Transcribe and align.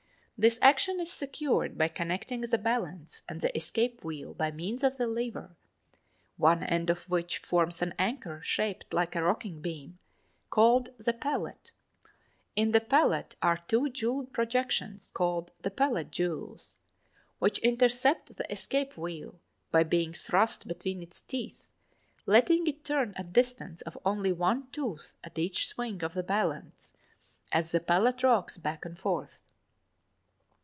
This 0.43 0.57
action 0.59 0.99
is 0.99 1.11
secured 1.13 1.77
by 1.77 1.87
connecting 1.89 2.41
the 2.41 2.57
balance 2.57 3.21
and 3.29 3.41
the 3.41 3.55
escape 3.55 4.03
wheel 4.03 4.33
by 4.33 4.49
means 4.49 4.83
of 4.83 4.97
the 4.97 5.05
lever 5.05 5.49
(7), 6.31 6.33
one 6.37 6.63
end 6.63 6.89
of 6.89 7.07
which 7.07 7.37
forms 7.37 7.83
an 7.83 7.93
anchor 7.99 8.41
shaped 8.43 8.91
like 8.91 9.15
a 9.15 9.21
rocking 9.21 9.61
beam, 9.61 9.99
called 10.49 10.97
the 10.97 11.13
pallet 11.13 11.73
(6). 12.05 12.11
In 12.55 12.71
the 12.71 12.81
pallet 12.81 13.35
are 13.43 13.59
two 13.67 13.91
jewelled 13.91 14.33
projections 14.33 15.11
called 15.11 15.51
the 15.61 15.69
pallet 15.69 16.09
jewels 16.09 16.79
which 17.37 17.59
intercept 17.59 18.35
the 18.35 18.51
escape 18.51 18.97
wheel 18.97 19.39
by 19.69 19.83
being 19.83 20.11
thrust 20.11 20.67
between 20.67 21.03
its 21.03 21.21
teeth, 21.21 21.67
letting 22.25 22.65
it 22.65 22.83
turn 22.83 23.13
a 23.15 23.23
distance 23.23 23.81
of 23.81 23.95
only 24.03 24.31
one 24.31 24.65
tooth 24.71 25.13
at 25.23 25.37
each 25.37 25.67
swing 25.67 26.03
of 26.03 26.15
the 26.15 26.23
balance 26.23 26.93
as 27.51 27.71
the 27.71 27.79
pallet 27.79 28.23
rocks 28.23 28.57
back 28.57 28.85
and 28.85 28.97
forth. 28.97 29.45